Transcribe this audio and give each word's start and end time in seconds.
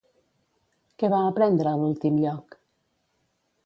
Què 1.03 1.11
va 1.15 1.21
aprendre 1.33 1.75
a 1.75 1.81
l'últim 1.85 2.19
lloc? 2.27 2.61